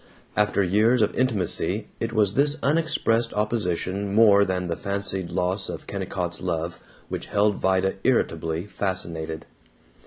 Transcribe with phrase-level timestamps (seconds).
[0.35, 5.85] After years of intimacy it was this unexpressed opposition more than the fancied loss of
[5.85, 9.45] Kennicott's love which held Vida irritably fascinated.